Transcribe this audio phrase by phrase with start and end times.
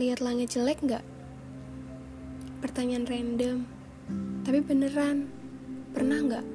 [0.00, 1.04] lihat langit jelek nggak?
[2.64, 3.68] Pertanyaan random,
[4.48, 5.28] tapi beneran.
[5.92, 6.46] Pernah nggak?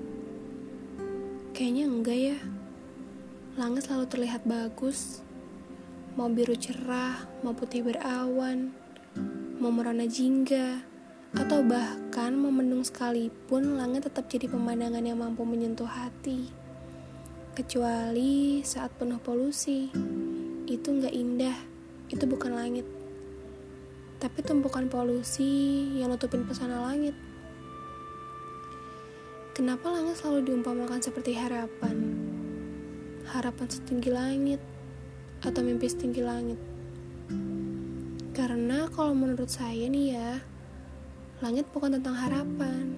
[1.54, 2.38] Kayaknya enggak ya.
[3.54, 5.21] Langit selalu terlihat bagus.
[6.18, 8.73] Mau biru cerah, mau putih berawan,
[9.62, 10.82] mau merona jingga,
[11.38, 16.50] atau bahkan mau mendung sekalipun, langit tetap jadi pemandangan yang mampu menyentuh hati.
[17.54, 19.91] Kecuali saat penuh polusi,
[20.66, 21.57] itu nggak indah,
[22.07, 22.95] itu bukan langit
[24.25, 27.13] tapi tumpukan polusi yang nutupin pesona langit.
[29.53, 31.93] Kenapa langit selalu diumpamakan seperti harapan?
[33.29, 34.57] Harapan setinggi langit
[35.45, 36.57] atau mimpi setinggi langit?
[38.34, 40.41] Karena kalau menurut saya nih ya,
[41.45, 42.98] langit bukan tentang harapan.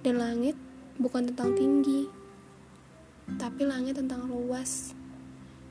[0.00, 0.56] Dan langit
[0.96, 2.08] bukan tentang tinggi.
[3.36, 4.96] Tapi langit tentang luas.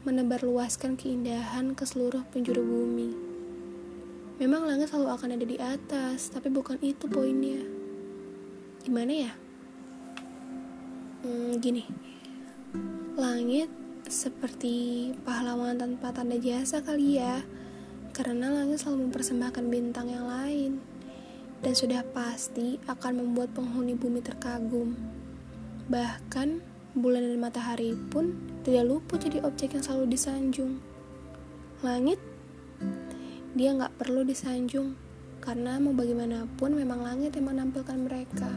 [0.05, 3.30] Menebar luaskan keindahan ke seluruh penjuru bumi.
[4.41, 7.61] Memang langit selalu akan ada di atas, tapi bukan itu poinnya.
[8.81, 9.31] Gimana ya?
[11.21, 11.85] Hmm, gini.
[13.13, 13.69] Langit
[14.09, 17.45] seperti pahlawan tanpa tanda jasa kali ya.
[18.17, 20.81] Karena langit selalu mempersembahkan bintang yang lain.
[21.61, 24.97] Dan sudah pasti akan membuat penghuni bumi terkagum.
[25.85, 26.47] Bahkan
[26.97, 28.33] bulan dan matahari pun
[28.65, 30.81] tidak luput jadi objek yang selalu disanjung.
[31.85, 32.17] Langit
[33.51, 34.95] dia nggak perlu disanjung,
[35.43, 38.51] karena mau bagaimanapun memang langit yang menampilkan mereka.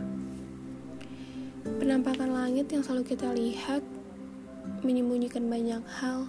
[1.64, 3.80] Penampakan langit yang selalu kita lihat
[4.84, 6.28] menyembunyikan banyak hal,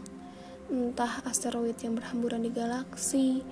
[0.72, 3.44] entah asteroid yang berhamburan di galaksi,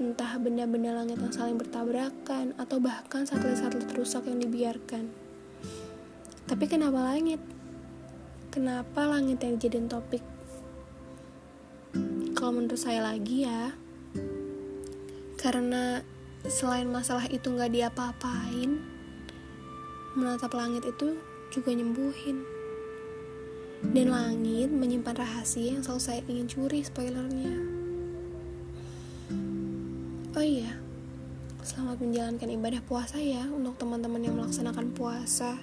[0.00, 5.10] entah benda-benda langit yang saling bertabrakan, atau bahkan satelit-satelit rusak yang dibiarkan.
[6.46, 7.42] Tapi kenapa langit?
[8.48, 10.24] Kenapa langit yang dijadiin topik?
[12.32, 13.72] Kalau menurut saya lagi ya,
[15.42, 16.06] karena
[16.46, 18.78] selain masalah itu nggak diapa-apain,
[20.14, 21.18] menatap langit itu
[21.50, 22.46] juga nyembuhin.
[23.82, 27.58] Dan langit menyimpan rahasia yang selalu saya ingin curi spoilernya.
[30.38, 30.78] Oh iya,
[31.66, 35.58] selamat menjalankan ibadah puasa ya untuk teman-teman yang melaksanakan puasa.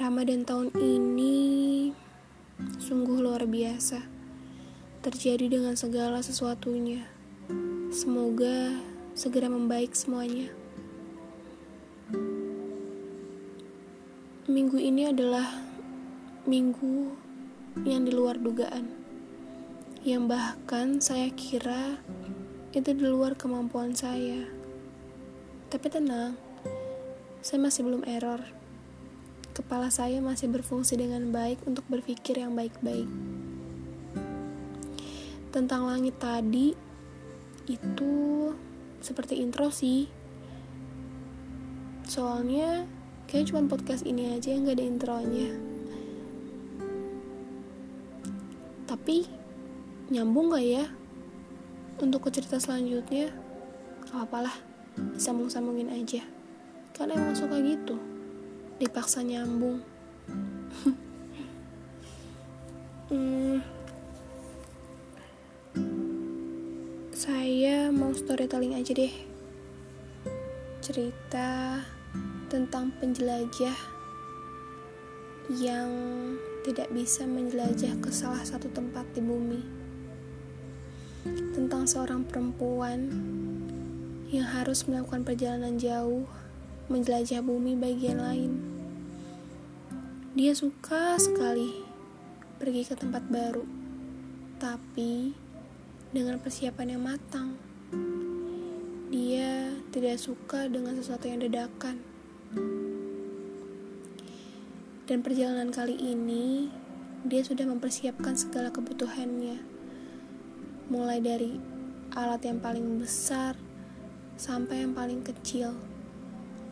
[0.00, 1.36] Ramadan tahun ini
[2.80, 4.00] sungguh luar biasa.
[5.04, 7.19] Terjadi dengan segala sesuatunya
[7.90, 8.78] Semoga
[9.18, 10.46] segera membaik semuanya.
[14.46, 15.58] Minggu ini adalah
[16.46, 17.10] minggu
[17.82, 18.94] yang di luar dugaan,
[20.06, 21.98] yang bahkan saya kira
[22.70, 24.46] itu di luar kemampuan saya.
[25.66, 26.38] Tapi tenang,
[27.42, 28.38] saya masih belum error.
[29.50, 33.10] Kepala saya masih berfungsi dengan baik untuk berpikir yang baik-baik.
[35.50, 36.89] Tentang langit tadi,
[37.66, 38.12] itu
[39.00, 40.08] seperti intro sih.
[42.06, 42.86] Soalnya
[43.26, 45.50] kayak cuma podcast ini aja yang gak ada intronya.
[48.88, 49.26] Tapi
[50.10, 50.84] nyambung gak ya
[52.00, 53.32] untuk ke cerita selanjutnya?
[54.08, 54.56] Gak apalah
[55.16, 56.24] sambung-sambungin aja.
[56.96, 57.96] Karena emang suka gitu
[58.80, 59.84] dipaksa nyambung.
[63.10, 63.58] Hmm,
[67.20, 69.12] Saya mau storytelling aja deh.
[70.80, 71.76] Cerita
[72.48, 73.76] tentang penjelajah
[75.52, 75.92] yang
[76.64, 79.60] tidak bisa menjelajah ke salah satu tempat di bumi.
[81.52, 83.12] Tentang seorang perempuan
[84.32, 86.24] yang harus melakukan perjalanan jauh
[86.88, 88.52] menjelajah bumi bagian lain.
[90.32, 91.84] Dia suka sekali
[92.56, 93.68] pergi ke tempat baru,
[94.56, 95.49] tapi
[96.10, 97.54] dengan persiapan yang matang.
[99.14, 102.02] Dia tidak suka dengan sesuatu yang dadakan.
[105.06, 106.66] Dan perjalanan kali ini,
[107.22, 109.62] dia sudah mempersiapkan segala kebutuhannya.
[110.90, 111.54] Mulai dari
[112.18, 113.54] alat yang paling besar
[114.34, 115.78] sampai yang paling kecil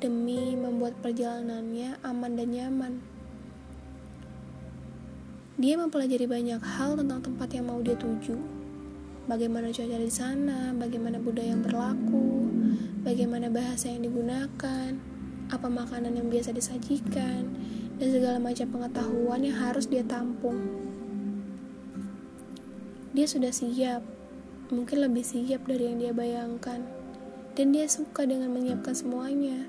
[0.03, 2.95] demi membuat perjalanannya aman dan nyaman.
[5.59, 8.58] Dia mempelajari banyak hal tentang tempat yang mau dia tuju
[9.29, 12.49] bagaimana cuaca di sana, bagaimana budaya yang berlaku,
[13.05, 14.97] bagaimana bahasa yang digunakan,
[15.53, 17.45] apa makanan yang biasa disajikan,
[18.01, 20.57] dan segala macam pengetahuan yang harus dia tampung.
[23.13, 24.01] Dia sudah siap,
[24.73, 26.81] mungkin lebih siap dari yang dia bayangkan,
[27.53, 29.69] dan dia suka dengan menyiapkan semuanya.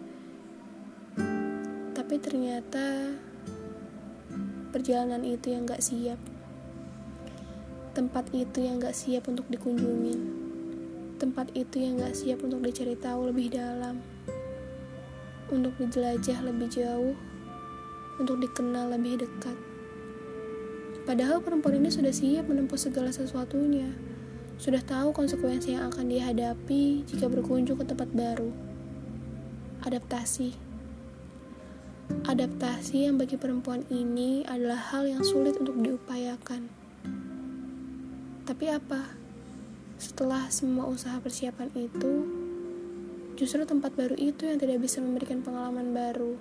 [1.99, 3.11] Tapi ternyata
[4.71, 6.38] perjalanan itu yang gak siap
[7.93, 10.49] tempat itu yang gak siap untuk dikunjungin.
[11.19, 13.99] tempat itu yang gak siap untuk dicari tahu lebih dalam,
[15.51, 17.11] untuk dijelajah lebih jauh,
[18.23, 19.57] untuk dikenal lebih dekat.
[21.03, 23.91] Padahal perempuan ini sudah siap menempuh segala sesuatunya,
[24.55, 28.55] sudah tahu konsekuensi yang akan dihadapi jika berkunjung ke tempat baru.
[29.83, 30.55] Adaptasi.
[32.31, 36.78] Adaptasi yang bagi perempuan ini adalah hal yang sulit untuk diupayakan.
[38.49, 39.13] Tapi apa?
[40.01, 42.25] Setelah semua usaha persiapan itu,
[43.37, 46.33] justru tempat baru itu yang tidak bisa memberikan pengalaman baru.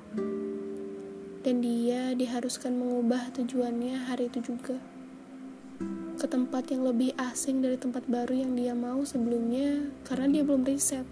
[1.44, 4.80] Dan dia diharuskan mengubah tujuannya hari itu juga.
[6.16, 10.64] Ke tempat yang lebih asing dari tempat baru yang dia mau sebelumnya karena dia belum
[10.64, 11.04] riset.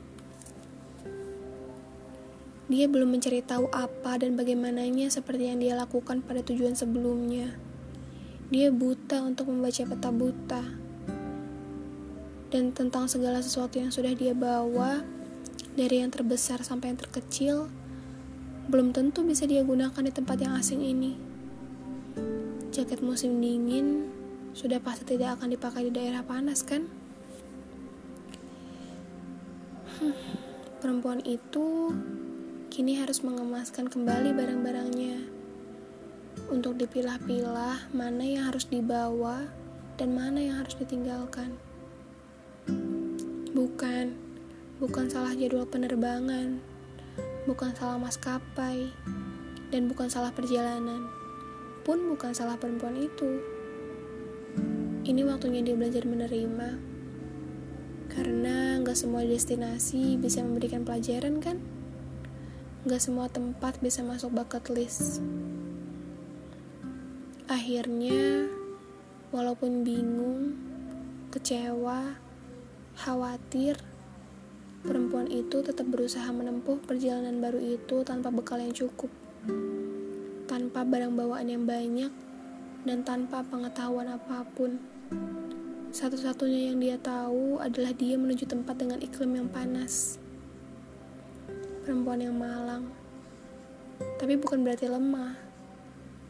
[2.73, 7.53] Dia belum mencari tahu apa dan bagaimananya seperti yang dia lakukan pada tujuan sebelumnya.
[8.49, 10.86] Dia buta untuk membaca peta buta
[12.57, 15.05] dan tentang segala sesuatu yang sudah dia bawa,
[15.77, 17.69] dari yang terbesar sampai yang terkecil,
[18.73, 21.21] belum tentu bisa dia gunakan di tempat yang asing ini.
[22.73, 24.09] Jaket musim dingin
[24.57, 26.89] sudah pasti tidak akan dipakai di daerah panas, kan?
[30.01, 30.17] Hmm,
[30.81, 31.93] perempuan itu
[32.73, 35.19] kini harus mengemaskan kembali barang-barangnya
[36.49, 39.45] untuk dipilah-pilah mana yang harus dibawa
[40.01, 41.66] dan mana yang harus ditinggalkan.
[43.67, 44.15] Bukan,
[44.79, 46.63] bukan salah jadwal penerbangan,
[47.51, 48.95] bukan salah maskapai,
[49.75, 51.11] dan bukan salah perjalanan,
[51.83, 53.43] pun bukan salah perempuan itu.
[55.03, 56.79] Ini waktunya dia belajar menerima,
[58.07, 61.59] karena gak semua destinasi bisa memberikan pelajaran kan?
[62.87, 65.19] Gak semua tempat bisa masuk bucket list.
[67.51, 68.47] Akhirnya,
[69.35, 70.55] walaupun bingung,
[71.35, 72.26] kecewa,
[72.97, 73.77] Khawatir,
[74.81, 79.13] perempuan itu tetap berusaha menempuh perjalanan baru itu tanpa bekal yang cukup,
[80.49, 82.09] tanpa barang bawaan yang banyak,
[82.89, 84.81] dan tanpa pengetahuan apa pun.
[85.93, 90.17] Satu-satunya yang dia tahu adalah dia menuju tempat dengan iklim yang panas.
[91.85, 92.89] Perempuan yang malang,
[94.17, 95.37] tapi bukan berarti lemah.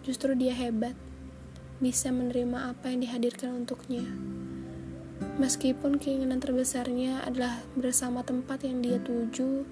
[0.02, 0.98] Justru dia hebat,
[1.78, 4.02] bisa menerima apa yang dihadirkan untuknya.
[5.16, 9.64] Meskipun keinginan terbesarnya adalah bersama tempat yang dia tuju,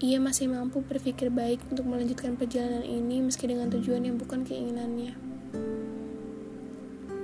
[0.00, 5.12] ia masih mampu berpikir baik untuk melanjutkan perjalanan ini meski dengan tujuan yang bukan keinginannya.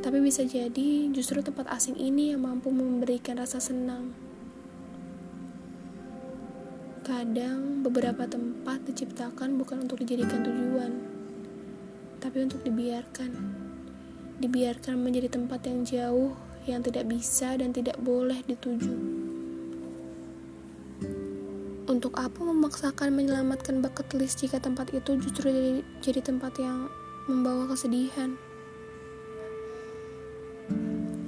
[0.05, 4.13] Tapi bisa jadi justru tempat asing ini yang mampu memberikan rasa senang.
[7.01, 10.93] Kadang beberapa tempat diciptakan bukan untuk dijadikan tujuan,
[12.21, 13.31] tapi untuk dibiarkan.
[14.37, 16.37] Dibiarkan menjadi tempat yang jauh
[16.67, 18.95] yang tidak bisa dan tidak boleh dituju.
[21.87, 25.73] Untuk apa memaksakan menyelamatkan bucket list jika tempat itu justru jadi,
[26.03, 26.91] jadi tempat yang
[27.31, 28.35] membawa kesedihan?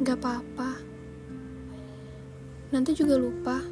[0.02, 0.82] Gak apa-apa.
[2.75, 3.62] Nanti juga lupa.